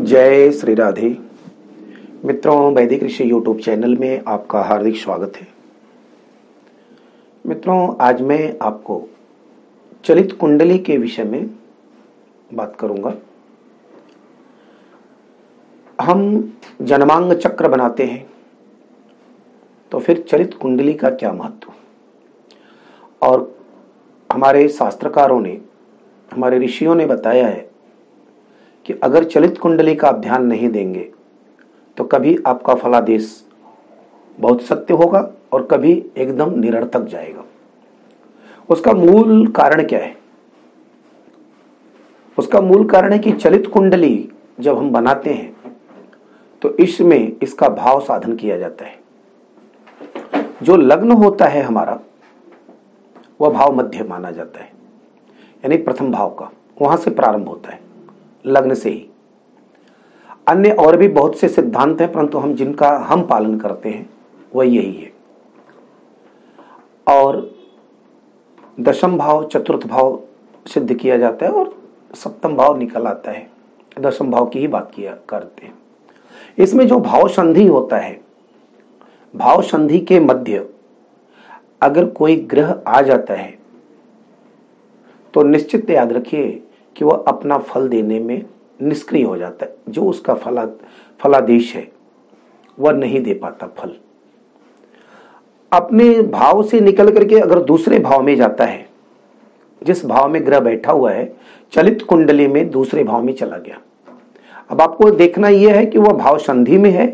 [0.00, 1.08] जय श्री राधे।
[2.24, 5.46] मित्रों, वैदिक ऋषि यूट्यूब चैनल में आपका हार्दिक स्वागत है।
[7.44, 9.02] मित्रों, आज मैं आपको
[10.04, 11.50] चलित कुंडली के विषय में
[12.54, 13.14] बात करूँगा।
[15.98, 18.26] हम जन्मांग चक्र बनाते हैं
[19.92, 21.72] तो फिर चलित कुंडली का क्या महत्व?
[23.22, 23.58] और
[24.30, 25.60] हमारे शास्त्रकारों ने,
[26.30, 27.69] हमारे ऋषियों ने बताया है
[28.90, 31.02] कि अगर चलित कुंडली का आप ध्यान नहीं देंगे
[31.96, 33.26] तो कभी आपका फलादेश
[34.38, 35.20] बहुत सत्य होगा
[35.52, 37.44] और कभी एकदम निरर्थक जाएगा।
[38.68, 40.16] उसका मूल कारण क्या है?
[42.38, 44.28] उसका मूल कारण है कि चलित कुंडली
[44.60, 45.74] जब हम बनाते हैं
[46.62, 48.98] तो इसमें इसका भाव साधन किया जाता है।
[50.62, 51.98] जो लग्न होता है हमारा,
[53.40, 54.72] वह भाव मध्य माना जाता है,
[55.64, 56.50] यानी प्रथम भाव का,
[56.82, 57.88] वहाँ से प्रारंभ होता है।
[58.46, 59.06] लग्न से ही।
[60.48, 64.10] अन्य और भी बहुत से सिद्धांत हैं, परंतु हम जिनका हम पालन करते हैं,
[64.54, 65.12] वह यही है।
[67.08, 67.50] और
[68.80, 70.20] दशम भाव, चतुर्थ भाव
[70.66, 71.74] सिद्ध किया जाता है और
[72.14, 73.50] सप्तम भाव निकल आता है।
[74.00, 75.78] दशम भाव की ही बात किया करते हैं।
[76.58, 78.20] इसमें जो भाव संधि होता है,
[79.34, 80.68] भाव संधि के मध्य
[81.82, 83.58] अगर कोई ग्रह आ जाता है
[85.34, 86.62] तो निश्चित याद रखिए
[87.00, 88.42] कि वह अपना फल देने में
[88.82, 90.66] निष्क्रिय हो जाता है। जो उसका फला,
[91.20, 91.86] फलादेश है,
[92.78, 93.94] वह नहीं दे पाता फल।
[95.72, 98.88] अपने भाव से निकल करके अगर दूसरे भाव में जाता है,
[99.82, 101.36] जिस भाव में ग्रह बैठा हुआ है,
[101.72, 103.78] चलित कुंडली में दूसरे भाव में चला गया।
[104.70, 107.06] अब आपको देखना यह है कि वह भाव संधि में है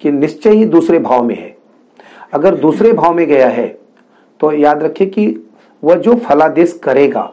[0.00, 1.56] कि निश्चय ही दूसरे भाव में है।
[2.32, 3.66] अगर दूसरे भाव में गया है
[4.40, 5.26] तो याद रखिए कि
[5.84, 7.32] वह जो फलादेश करेगा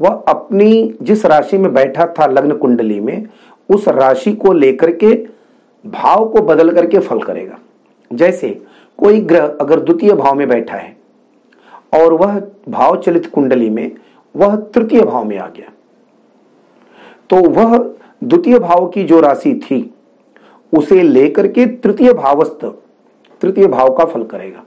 [0.00, 3.26] वह अपनी जिस राशि में बैठा था लग्न कुंडली में,
[3.70, 5.26] उस राशि को लेकर के
[5.86, 7.58] भाव को बदल करके फल करेगा।
[8.12, 8.62] जैसे
[8.98, 10.96] कोई ग्रह अगर द्वितीय भाव में बैठा है
[11.94, 13.90] और वह भाव चलित कुंडली में,
[14.36, 15.72] वह तृतीय भाव में आ गया।
[17.30, 17.78] तो वह
[18.24, 19.94] द्वितीय भाव की जो राशि थी,
[20.72, 22.64] उसे लेकर के तृतीय भावस्थ,
[23.40, 24.62] तृतीय भाव का फल करेगा।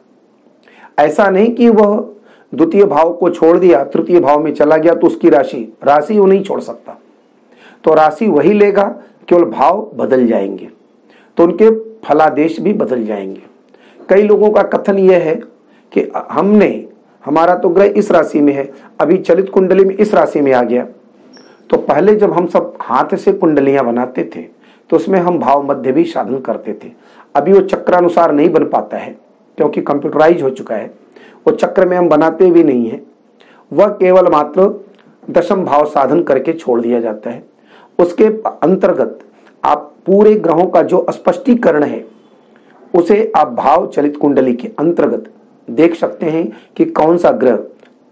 [0.99, 2.13] ऐसा नहीं कि वह
[2.53, 6.25] द्वितीय भाव को छोड़ दिया, तृतीय भाव में चला गया तो उसकी राशि राशि वो
[6.25, 6.97] नहीं छोड़ सकता।
[7.83, 8.83] तो राशि वही लेगा,
[9.29, 10.69] केवल भाव बदल जाएँगे।
[11.37, 11.69] तो उनके
[12.07, 13.41] फलादेश भी बदल जाएँगे।
[14.09, 15.35] कई लोगों का कथन यह है
[15.91, 16.87] कि हमने,
[17.25, 20.61] हमारा तो ग्रह इस राशि में है, अभी चलित कुंडली में इस राशि में आ
[20.63, 20.87] गया।
[21.69, 24.41] तो पहले जब हम सब हाथ से कुंडलियाँ बनाते थे
[24.89, 26.91] तो उसमें हम भाव मध्य भी साधन करते थे।
[27.35, 29.15] अभी वो चक्रानुसार नहीं बन पाता है,
[29.57, 30.91] क्योंकि कंप्यूटराइज हो चुका है।
[31.47, 33.01] वो चक्र में हम बनाते भी नहीं है।
[33.71, 34.67] वह केवल मात्र
[35.27, 37.43] दशम भाव साधन करके छोड़ दिया जाता है।
[37.99, 38.25] उसके
[38.63, 39.19] अंतर्गत
[39.63, 42.05] आप पूरे ग्रहों का जो स्पष्टीकरण है,
[42.93, 45.31] उसे आप भाव चलित कुंडली के अंतर्गत
[45.67, 46.47] देख सकते हैं
[46.77, 47.59] कि कौन सा ग्रह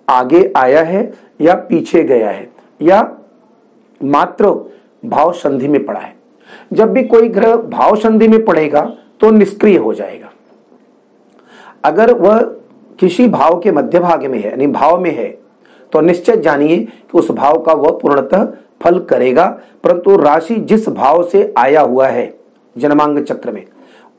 [0.07, 2.49] आगे आया है या पीछे गया है,
[2.81, 3.17] या
[4.01, 4.49] मात्र
[5.03, 6.13] भाव संधि में पड़ा है।
[6.73, 8.81] जब भी कोई ग्रह भाव संधि में पड़ेगा
[9.19, 10.31] तो निष्क्रिय हो जाएगा।
[11.83, 12.39] अगर वह
[12.99, 15.27] किसी भाव के मध्य भाग में है, यानी भाव में है
[15.93, 18.45] तो निश्चित जानिए कि उस भाव का वह पूर्णतः
[18.81, 19.45] फल करेगा।
[19.83, 22.33] परंतु राशि जिस भाव से आया हुआ है,
[22.75, 23.65] जन्मांग चक्र में,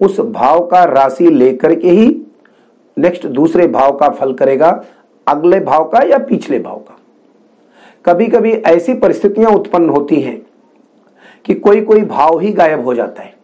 [0.01, 2.09] उस भाव का राशि लेकर के ही
[2.97, 4.85] नेक्स्ट दूसरे भाव का फल करेगा,
[5.27, 6.99] अगले भाव का या पिछले भाव का।
[8.05, 10.41] कभी कभी ऐसी परिस्थितियाँ उत्पन्न होती हैं
[11.45, 13.35] कि कोई कोई भाव ही गायब हो जाता है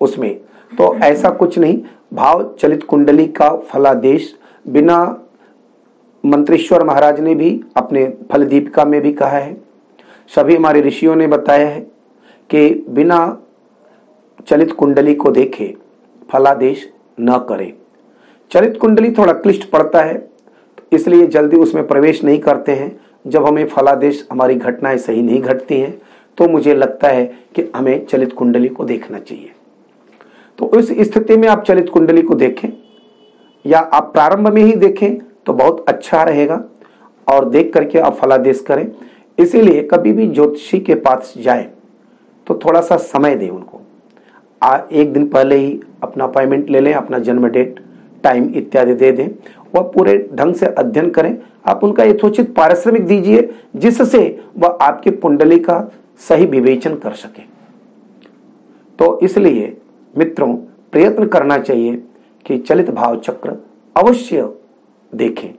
[0.00, 0.34] उसमें
[0.72, 1.80] तो ऐसा कुछ नहीं,
[2.14, 4.34] भाव चलित कुंडली का फलादेश
[4.66, 4.98] बिना
[6.24, 9.56] मंत्रेश्वर महाराज ने भी अपने फल दीपिका में भी कहा है।
[10.32, 11.80] सभी हमारे ऋषियों ने बताया है
[12.50, 13.18] कि बिना
[14.46, 15.74] चलित कुंडली को देखे
[16.30, 16.88] फलादेश
[17.20, 17.72] न करे।
[18.50, 20.28] चलित कुंडली थोड़ा क्लिष्ट पड़ता है,
[20.92, 25.80] इसलिए जल्दी उसमें प्रवेश नहीं करते हैं। जब हमें फलादेश हमारी घटनाएँ सही नहीं घटती
[25.80, 26.00] हैं
[26.38, 27.24] तो मुझे लगता है
[27.54, 29.50] कि हमें चलित कुंडली को देखना चाहिए।
[30.58, 32.68] तो इस स्थिति में आप चलित कुंडली को देखें।
[33.64, 36.62] या आप प्रारंभ में ही देखें तो बहुत अच्छा रहेगा
[37.28, 38.86] और देख करके आप फलादेश करें।
[39.38, 41.70] इसीलिए कभी भी ज्योतिषी के पास जाए
[42.46, 43.80] तो थोड़ा सा समय दें उनको।
[44.62, 47.80] आ, एक दिन पहले ही अपना अपॉइंटमेंट ले लें, अपना जन्म डेट
[48.24, 49.28] टाइम इत्यादि दे दें।
[49.74, 51.36] वह पूरे ढंग से अध्ययन करें।
[51.66, 55.90] आप उनका यथोचित पारिश्रमिक दीजिए, जिससे वह आपके कुंडली का
[56.28, 57.42] सही विवेचन कर सके।
[58.98, 59.76] तो इसलिए
[60.14, 60.54] मित्रों,
[60.92, 62.02] प्रयत्न करना चाहिए
[62.46, 63.56] कि चलित भाव चक्र
[63.96, 64.48] अवश्य
[65.12, 65.50] देखें।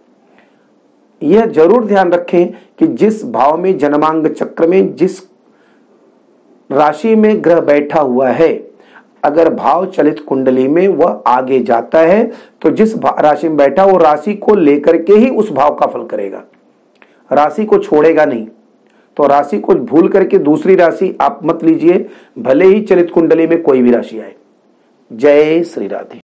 [1.22, 5.20] यह ज़रूर ध्यान रखें कि जिस भाव में जन्मांग चक्र में जिस
[6.70, 8.54] राशि में ग्रह बैठा हुआ है,
[9.24, 12.24] अगर भाव चलित कुंडली में वह आगे जाता है
[12.62, 16.04] तो जिस राशि में बैठा वो राशि को लेकर के ही उस भाव का फल
[16.06, 16.44] करेगा।
[17.32, 18.48] राशि को छोड़ेगा नहीं
[19.18, 22.06] तो राशि को भूल करके दूसरी राशि आप मत लीजिए,
[22.40, 24.36] भले ही चलित कुंडली में कोई भी राशि आए।
[25.12, 26.22] जय श्री राधे।